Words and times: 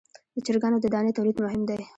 د 0.35 0.37
چرګانو 0.45 0.77
د 0.81 0.85
دانې 0.93 1.11
تولید 1.17 1.37
مهم 1.43 1.61
دی 1.69 1.81